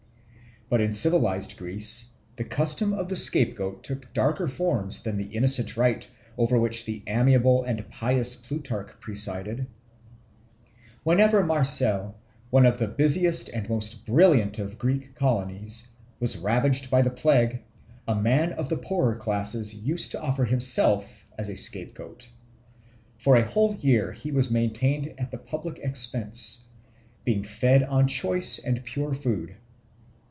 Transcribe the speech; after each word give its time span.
But 0.69 0.79
in 0.79 0.93
civilised 0.93 1.57
Greece 1.57 2.11
the 2.37 2.45
custom 2.45 2.93
of 2.93 3.09
the 3.09 3.17
scapegoat 3.17 3.83
took 3.83 4.13
darker 4.13 4.47
forms 4.47 5.03
than 5.03 5.17
the 5.17 5.35
innocent 5.35 5.75
rite 5.75 6.09
over 6.37 6.57
which 6.57 6.85
the 6.85 7.03
amiable 7.07 7.65
and 7.65 7.89
pious 7.89 8.37
Plutarch 8.37 8.93
presided. 9.01 9.67
Whenever 11.03 11.43
Marseilles, 11.43 12.13
one 12.51 12.65
of 12.65 12.79
the 12.79 12.87
busiest 12.87 13.49
and 13.49 13.67
most 13.67 14.05
brilliant 14.05 14.59
of 14.59 14.79
Greek 14.79 15.13
colonies, 15.13 15.89
was 16.21 16.37
ravaged 16.37 16.89
by 16.89 17.01
a 17.01 17.09
plague, 17.09 17.63
a 18.07 18.15
man 18.15 18.53
of 18.53 18.69
the 18.69 18.77
poorer 18.77 19.17
classes 19.17 19.75
used 19.75 20.11
to 20.11 20.21
offer 20.21 20.45
himself 20.45 21.27
as 21.37 21.49
a 21.49 21.55
scapegoat. 21.57 22.29
For 23.17 23.35
a 23.35 23.43
whole 23.43 23.75
year 23.75 24.13
he 24.13 24.31
was 24.31 24.49
maintained 24.49 25.15
at 25.17 25.31
the 25.31 25.37
public 25.37 25.79
expense, 25.79 26.63
being 27.25 27.43
fed 27.43 27.83
on 27.83 28.07
choice 28.07 28.57
and 28.57 28.81
pure 28.85 29.13
food. 29.13 29.57